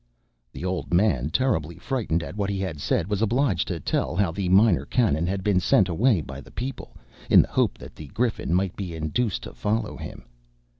[0.51, 4.31] The old man, terribly frightened at what he had said, was obliged to tell how
[4.31, 6.95] the Minor Canon had been sent away by the people,
[7.29, 10.23] in the hope that the Griffin might be induced to follow him.